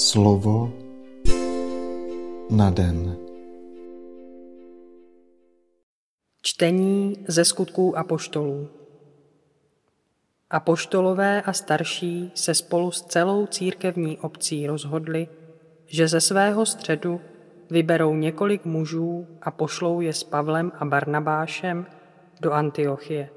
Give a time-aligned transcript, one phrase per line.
[0.00, 0.72] Slovo
[2.50, 3.16] na den.
[6.42, 8.68] Čtení ze skutků apoštolů.
[10.50, 15.28] Apoštolové a starší se spolu s celou církevní obcí rozhodli,
[15.86, 17.20] že ze svého středu
[17.70, 21.86] vyberou několik mužů a pošlou je s Pavlem a Barnabášem
[22.40, 23.30] do Antiochie.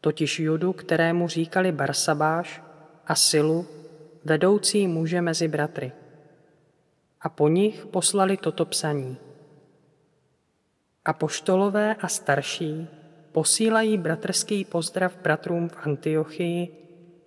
[0.00, 2.62] Totiž Judu, kterému říkali Barsabáš,
[3.06, 3.66] a Silu,
[4.24, 5.92] vedoucí muže mezi bratry.
[7.20, 9.16] A po nich poslali toto psaní.
[11.04, 12.88] A poštolové a starší
[13.32, 16.68] posílají bratrský pozdrav bratrům v Antiochii,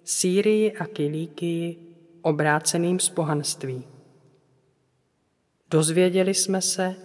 [0.04, 1.78] Sýrii a Kilíkii,
[2.22, 3.84] obráceným z pohanství.
[5.72, 6.96] Dozvěděli jsme se,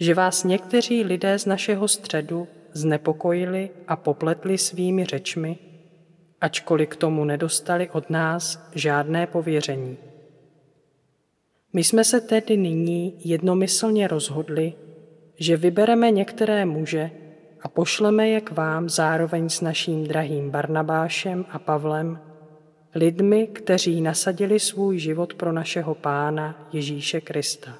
[0.00, 5.58] že vás někteří lidé z našeho středu znepokojili a popletli svými řečmi,
[6.46, 9.96] ačkoliv k tomu nedostali od nás žádné pověření.
[11.72, 14.74] My jsme se tedy nyní jednomyslně rozhodli,
[15.36, 17.10] že vybereme některé muže
[17.62, 22.20] a pošleme je k vám zároveň s naším drahým Barnabášem a Pavlem,
[22.94, 27.74] lidmi, kteří nasadili svůj život pro našeho Pána Ježíše Krista.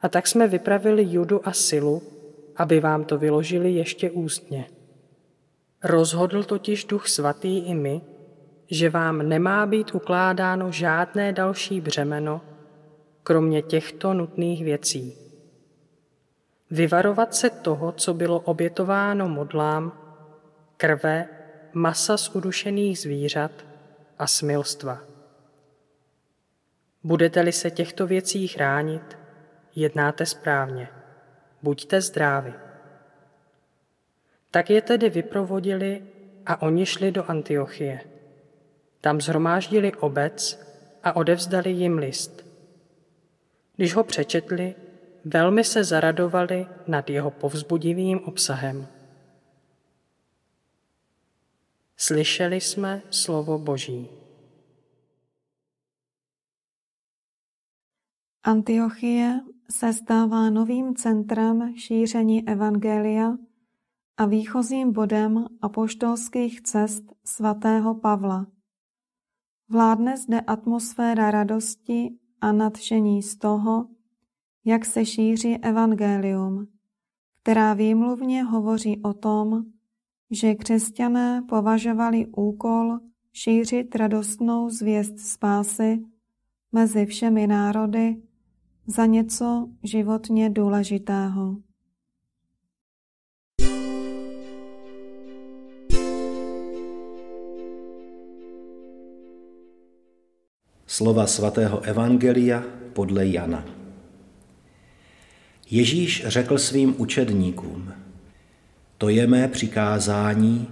[0.00, 2.02] A tak jsme vypravili Judu a Silu,
[2.56, 4.77] aby vám to vyložili ještě ústně.
[5.84, 8.00] Rozhodl totiž Duch Svatý i my,
[8.70, 12.40] že vám nemá být ukládáno žádné další břemeno,
[13.22, 15.18] kromě těchto nutných věcí.
[16.70, 19.92] Vyvarovat se toho, co bylo obětováno modlám,
[20.76, 21.28] krve,
[21.72, 23.50] masa z udušených zvířat
[24.18, 24.98] a smilstva.
[27.04, 29.18] Budete-li se těchto věcí chránit,
[29.74, 30.88] jednáte správně.
[31.62, 32.67] Buďte zdraví.
[34.50, 36.02] Tak je tedy vyprovodili
[36.46, 38.00] a oni šli do Antiochie.
[39.00, 40.60] Tam zhromáždili obec
[41.02, 42.44] a odevzdali jim list.
[43.76, 44.74] Když ho přečetli,
[45.24, 48.86] velmi se zaradovali nad jeho povzbudivým obsahem.
[51.96, 54.08] Slyšeli jsme slovo Boží.
[58.44, 59.40] Antiochie
[59.70, 63.47] se stává novým centrem šíření evangelia
[64.18, 68.46] a výchozím bodem apoštolských cest svatého Pavla.
[69.68, 73.88] Vládne zde atmosféra radosti a nadšení z toho,
[74.64, 76.66] jak se šíří evangelium,
[77.42, 79.64] která výmluvně hovoří o tom,
[80.30, 82.98] že křesťané považovali úkol
[83.32, 86.04] šířit radostnou zvěst spásy
[86.72, 88.22] mezi všemi národy
[88.86, 91.67] za něco životně důležitého.
[100.88, 103.64] Slova svatého Evangelia podle Jana.
[105.70, 107.92] Ježíš řekl svým učedníkům,
[108.98, 110.68] to je mé přikázání,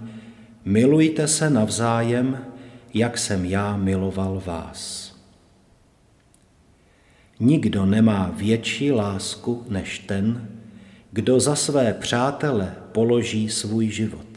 [0.65, 2.45] milujte se navzájem,
[2.93, 5.13] jak jsem já miloval vás.
[7.39, 10.49] Nikdo nemá větší lásku než ten,
[11.11, 14.27] kdo za své přátele položí svůj život.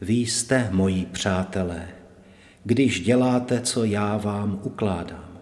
[0.00, 1.88] Vy jste moji přátelé,
[2.66, 5.38] když děláte, co já vám ukládám.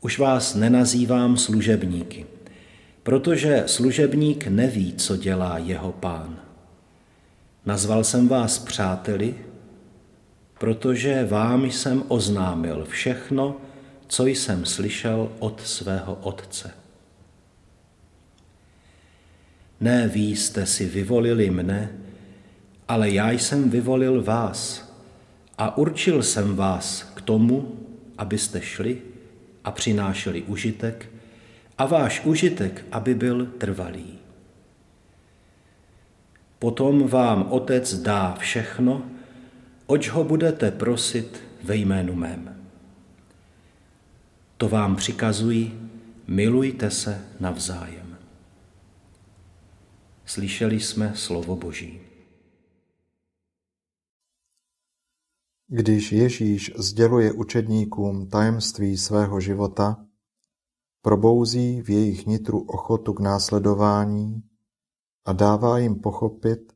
[0.00, 2.26] Už vás nenazývám služebníky,
[3.02, 6.38] protože služebník neví, co dělá jeho pán.
[7.66, 9.34] Nazval jsem vás přáteli,
[10.58, 13.56] protože vám jsem oznámil všechno,
[14.06, 16.70] co jsem slyšel od svého otce.
[19.80, 21.92] Ne vy jste si vyvolili mne,
[22.88, 24.87] ale já jsem vyvolil vás
[25.58, 27.78] a určil jsem vás k tomu,
[28.18, 29.02] abyste šli
[29.64, 31.10] a přinášeli užitek
[31.78, 34.18] a váš užitek, aby byl trvalý.
[36.58, 39.02] Potom vám Otec dá všechno,
[39.86, 42.56] oč ho budete prosit ve jménu mém.
[44.56, 45.90] To vám přikazuji,
[46.26, 48.16] milujte se navzájem.
[50.26, 52.00] Slyšeli jsme slovo Boží.
[55.70, 60.06] Když Ježíš sděluje učedníkům tajemství svého života,
[61.02, 64.42] probouzí v jejich nitru ochotu k následování
[65.24, 66.72] a dává jim pochopit,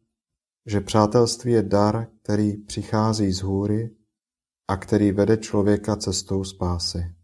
[0.67, 3.97] že přátelství je dar, který přichází z hůry
[4.69, 7.15] a který vede člověka cestou spásy.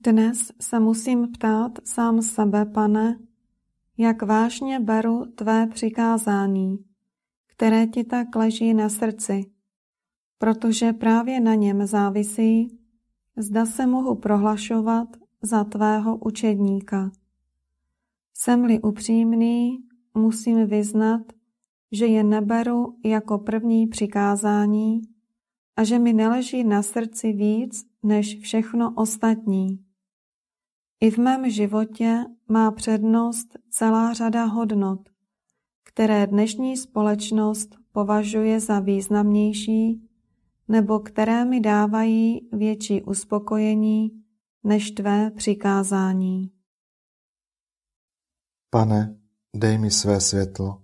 [0.00, 3.18] Dnes se musím ptát sám sebe, pane,
[3.96, 6.78] jak vážně beru tvé přikázání,
[7.46, 9.50] které ti tak leží na srdci,
[10.38, 12.78] protože právě na něm závisí,
[13.36, 15.08] zda se mohu prohlašovat
[15.42, 17.10] za tvého učedníka.
[18.34, 19.78] Jsem-li upřímný,
[20.14, 21.22] musím vyznat,
[21.92, 25.02] že je neberu jako první přikázání
[25.76, 29.87] a že mi neleží na srdci víc než všechno ostatní.
[31.00, 35.00] I v mém životě má přednost celá řada hodnot,
[35.84, 40.08] které dnešní společnost považuje za významnější
[40.68, 44.10] nebo které mi dávají větší uspokojení
[44.64, 46.52] než tvé přikázání.
[48.70, 49.18] Pane,
[49.56, 50.82] dej mi své světlo,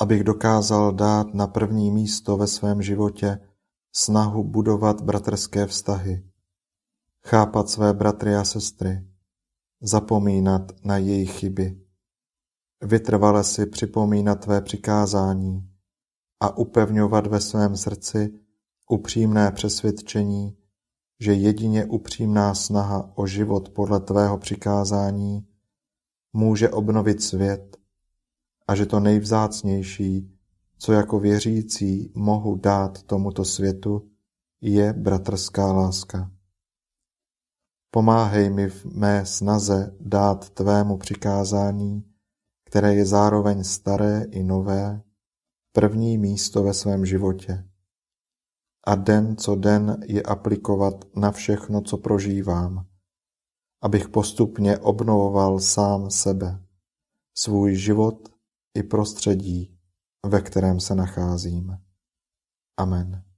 [0.00, 3.38] abych dokázal dát na první místo ve svém životě
[3.92, 6.30] snahu budovat bratrské vztahy,
[7.26, 9.13] chápat své bratry a sestry,
[9.84, 11.80] zapomínat na jejich chyby,
[12.82, 15.70] vytrvale si připomínat tvé přikázání
[16.40, 18.34] a upevňovat ve svém srdci
[18.90, 20.56] upřímné přesvědčení,
[21.20, 25.46] že jedině upřímná snaha o život podle tvého přikázání
[26.32, 27.76] může obnovit svět
[28.66, 30.30] a že to nejvzácnější,
[30.78, 34.10] co jako věřící mohu dát tomuto světu,
[34.60, 36.30] je bratrská láska.
[37.94, 42.04] Pomáhej mi v mé snaze dát tvému přikázání,
[42.64, 45.02] které je zároveň staré i nové,
[45.72, 47.64] první místo ve svém životě.
[48.86, 52.86] A den co den je aplikovat na všechno, co prožívám,
[53.82, 56.62] abych postupně obnovoval sám sebe,
[57.34, 58.28] svůj život
[58.74, 59.78] i prostředí,
[60.26, 61.78] ve kterém se nacházím.
[62.76, 63.33] Amen.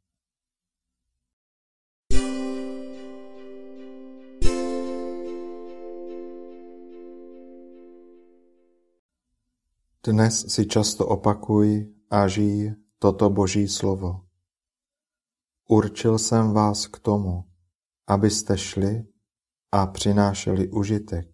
[10.06, 14.22] Dnes si často opakuj a žij toto Boží slovo.
[15.66, 17.44] Určil jsem vás k tomu,
[18.06, 19.02] abyste šli
[19.72, 21.26] a přinášeli užitek.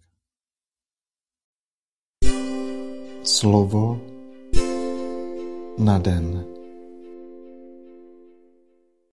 [3.23, 4.01] Slovo
[5.79, 6.52] na den.